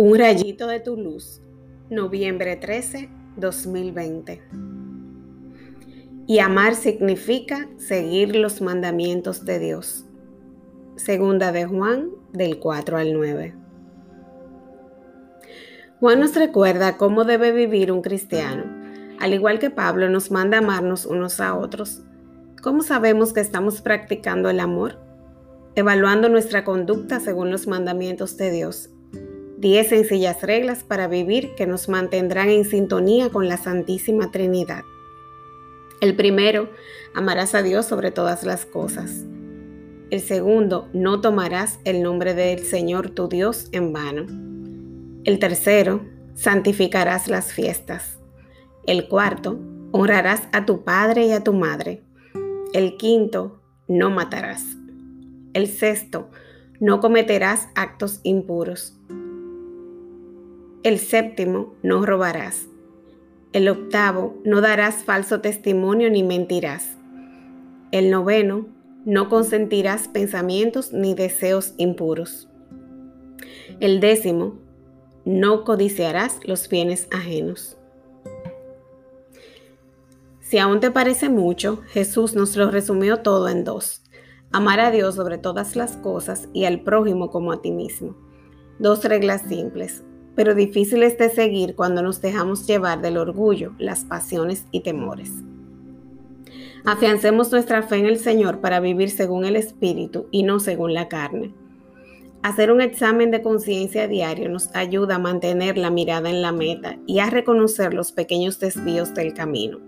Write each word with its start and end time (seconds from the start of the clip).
Un 0.00 0.16
rayito 0.16 0.68
de 0.68 0.78
tu 0.78 0.96
luz, 0.96 1.42
noviembre 1.90 2.54
13, 2.54 3.08
2020. 3.36 4.40
Y 6.28 6.38
amar 6.38 6.76
significa 6.76 7.68
seguir 7.78 8.36
los 8.36 8.60
mandamientos 8.60 9.44
de 9.44 9.58
Dios. 9.58 10.04
Segunda 10.94 11.50
de 11.50 11.64
Juan, 11.64 12.10
del 12.32 12.60
4 12.60 12.96
al 12.96 13.12
9. 13.12 13.56
Juan 15.98 16.20
nos 16.20 16.36
recuerda 16.36 16.96
cómo 16.96 17.24
debe 17.24 17.50
vivir 17.50 17.90
un 17.90 18.00
cristiano. 18.00 18.66
Al 19.18 19.34
igual 19.34 19.58
que 19.58 19.70
Pablo 19.70 20.08
nos 20.08 20.30
manda 20.30 20.58
amarnos 20.58 21.06
unos 21.06 21.40
a 21.40 21.56
otros. 21.56 22.04
¿Cómo 22.62 22.82
sabemos 22.82 23.32
que 23.32 23.40
estamos 23.40 23.82
practicando 23.82 24.48
el 24.48 24.60
amor? 24.60 25.00
Evaluando 25.74 26.28
nuestra 26.28 26.62
conducta 26.62 27.18
según 27.18 27.50
los 27.50 27.66
mandamientos 27.66 28.36
de 28.36 28.52
Dios 28.52 28.90
10 29.58 29.88
sencillas 29.88 30.40
reglas 30.42 30.84
para 30.84 31.08
vivir 31.08 31.56
que 31.56 31.66
nos 31.66 31.88
mantendrán 31.88 32.48
en 32.48 32.64
sintonía 32.64 33.30
con 33.30 33.48
la 33.48 33.56
Santísima 33.56 34.30
Trinidad. 34.30 34.84
El 36.00 36.14
primero, 36.14 36.70
amarás 37.12 37.56
a 37.56 37.62
Dios 37.62 37.84
sobre 37.86 38.12
todas 38.12 38.44
las 38.44 38.64
cosas. 38.66 39.24
El 40.10 40.20
segundo, 40.20 40.88
no 40.92 41.20
tomarás 41.20 41.80
el 41.84 42.04
nombre 42.04 42.34
del 42.34 42.60
Señor 42.60 43.10
tu 43.10 43.28
Dios 43.28 43.68
en 43.72 43.92
vano. 43.92 44.26
El 45.24 45.40
tercero, 45.40 46.06
santificarás 46.36 47.26
las 47.26 47.52
fiestas. 47.52 48.20
El 48.86 49.08
cuarto, 49.08 49.58
honrarás 49.90 50.44
a 50.52 50.66
tu 50.66 50.84
padre 50.84 51.26
y 51.26 51.32
a 51.32 51.42
tu 51.42 51.52
madre. 51.52 52.04
El 52.72 52.96
quinto, 52.96 53.60
no 53.88 54.08
matarás. 54.08 54.64
El 55.52 55.66
sexto, 55.66 56.30
no 56.78 57.00
cometerás 57.00 57.68
actos 57.74 58.20
impuros. 58.22 58.94
El 60.84 61.00
séptimo, 61.00 61.74
no 61.82 62.06
robarás. 62.06 62.68
El 63.52 63.68
octavo, 63.68 64.36
no 64.44 64.60
darás 64.60 65.02
falso 65.02 65.40
testimonio 65.40 66.08
ni 66.08 66.22
mentirás. 66.22 66.96
El 67.90 68.10
noveno, 68.10 68.66
no 69.04 69.28
consentirás 69.28 70.06
pensamientos 70.06 70.92
ni 70.92 71.14
deseos 71.14 71.74
impuros. 71.78 72.48
El 73.80 73.98
décimo, 73.98 74.58
no 75.24 75.64
codiciarás 75.64 76.38
los 76.44 76.68
bienes 76.68 77.08
ajenos. 77.10 77.76
Si 80.40 80.58
aún 80.58 80.78
te 80.78 80.92
parece 80.92 81.28
mucho, 81.28 81.82
Jesús 81.88 82.34
nos 82.34 82.56
lo 82.56 82.70
resumió 82.70 83.18
todo 83.22 83.48
en 83.48 83.64
dos. 83.64 84.02
Amar 84.52 84.78
a 84.78 84.92
Dios 84.92 85.16
sobre 85.16 85.38
todas 85.38 85.74
las 85.74 85.96
cosas 85.96 86.48
y 86.52 86.66
al 86.66 86.82
prójimo 86.82 87.30
como 87.30 87.50
a 87.50 87.60
ti 87.60 87.72
mismo. 87.72 88.16
Dos 88.78 89.04
reglas 89.04 89.42
simples, 89.42 90.04
pero 90.38 90.54
difíciles 90.54 91.18
de 91.18 91.30
seguir 91.30 91.74
cuando 91.74 92.00
nos 92.00 92.20
dejamos 92.20 92.64
llevar 92.64 93.02
del 93.02 93.16
orgullo, 93.16 93.72
las 93.76 94.04
pasiones 94.04 94.66
y 94.70 94.82
temores. 94.82 95.32
Afiancemos 96.84 97.50
nuestra 97.50 97.82
fe 97.82 97.96
en 97.96 98.06
el 98.06 98.20
Señor 98.20 98.60
para 98.60 98.78
vivir 98.78 99.10
según 99.10 99.44
el 99.44 99.56
Espíritu 99.56 100.28
y 100.30 100.44
no 100.44 100.60
según 100.60 100.94
la 100.94 101.08
carne. 101.08 101.52
Hacer 102.44 102.70
un 102.70 102.80
examen 102.80 103.32
de 103.32 103.42
conciencia 103.42 104.06
diario 104.06 104.48
nos 104.48 104.72
ayuda 104.76 105.16
a 105.16 105.18
mantener 105.18 105.76
la 105.76 105.90
mirada 105.90 106.30
en 106.30 106.40
la 106.40 106.52
meta 106.52 106.98
y 107.04 107.18
a 107.18 107.30
reconocer 107.30 107.92
los 107.92 108.12
pequeños 108.12 108.60
desvíos 108.60 109.14
del 109.14 109.34
camino. 109.34 109.80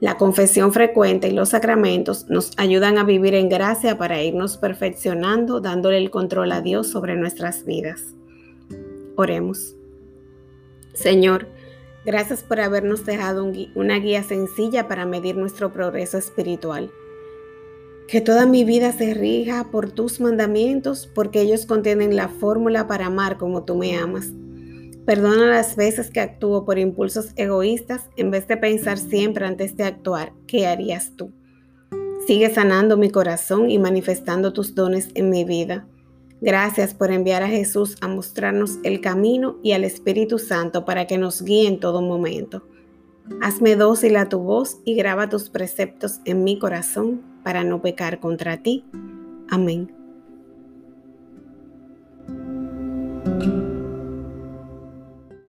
La 0.00 0.16
confesión 0.16 0.72
frecuente 0.72 1.28
y 1.28 1.32
los 1.32 1.50
sacramentos 1.50 2.26
nos 2.30 2.52
ayudan 2.56 2.96
a 2.96 3.04
vivir 3.04 3.34
en 3.34 3.50
gracia 3.50 3.98
para 3.98 4.22
irnos 4.22 4.56
perfeccionando, 4.56 5.60
dándole 5.60 5.98
el 5.98 6.10
control 6.10 6.52
a 6.52 6.62
Dios 6.62 6.86
sobre 6.86 7.16
nuestras 7.16 7.66
vidas. 7.66 8.14
Oremos. 9.16 9.76
Señor, 10.94 11.48
gracias 12.04 12.42
por 12.42 12.60
habernos 12.60 13.04
dejado 13.04 13.50
una 13.74 13.98
guía 13.98 14.22
sencilla 14.22 14.88
para 14.88 15.06
medir 15.06 15.36
nuestro 15.36 15.72
progreso 15.72 16.18
espiritual. 16.18 16.90
Que 18.08 18.20
toda 18.20 18.46
mi 18.46 18.64
vida 18.64 18.92
se 18.92 19.14
rija 19.14 19.70
por 19.70 19.90
tus 19.90 20.20
mandamientos 20.20 21.10
porque 21.14 21.40
ellos 21.40 21.66
contienen 21.66 22.16
la 22.16 22.28
fórmula 22.28 22.86
para 22.86 23.06
amar 23.06 23.38
como 23.38 23.64
tú 23.64 23.76
me 23.76 23.96
amas. 23.96 24.32
Perdona 25.06 25.46
las 25.46 25.76
veces 25.76 26.10
que 26.10 26.20
actúo 26.20 26.64
por 26.64 26.78
impulsos 26.78 27.32
egoístas 27.36 28.10
en 28.16 28.30
vez 28.30 28.46
de 28.46 28.56
pensar 28.56 28.98
siempre 28.98 29.46
antes 29.46 29.76
de 29.76 29.84
actuar, 29.84 30.32
¿qué 30.46 30.66
harías 30.66 31.12
tú? 31.16 31.32
Sigue 32.26 32.54
sanando 32.54 32.96
mi 32.96 33.10
corazón 33.10 33.68
y 33.68 33.80
manifestando 33.80 34.52
tus 34.52 34.76
dones 34.76 35.08
en 35.14 35.28
mi 35.28 35.44
vida. 35.44 35.88
Gracias 36.42 36.92
por 36.92 37.12
enviar 37.12 37.44
a 37.44 37.48
Jesús 37.48 37.96
a 38.00 38.08
mostrarnos 38.08 38.80
el 38.82 39.00
camino 39.00 39.58
y 39.62 39.72
al 39.72 39.84
Espíritu 39.84 40.40
Santo 40.40 40.84
para 40.84 41.06
que 41.06 41.16
nos 41.16 41.40
guíe 41.42 41.68
en 41.68 41.78
todo 41.78 42.02
momento. 42.02 42.66
Hazme 43.40 43.76
dócil 43.76 44.16
a 44.16 44.28
tu 44.28 44.40
voz 44.40 44.80
y 44.84 44.96
graba 44.96 45.28
tus 45.28 45.50
preceptos 45.50 46.18
en 46.24 46.42
mi 46.42 46.58
corazón 46.58 47.22
para 47.44 47.62
no 47.62 47.80
pecar 47.80 48.18
contra 48.18 48.60
ti. 48.60 48.84
Amén. 49.50 49.94